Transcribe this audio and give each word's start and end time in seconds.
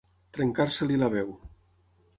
Trencar-se-li 0.37 0.99
la 1.03 1.11
veu. 1.19 1.33